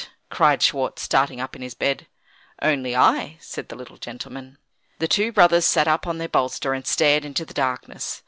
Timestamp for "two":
5.07-5.31